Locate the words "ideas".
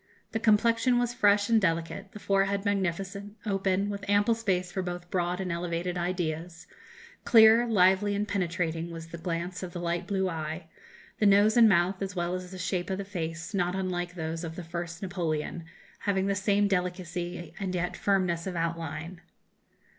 5.95-6.65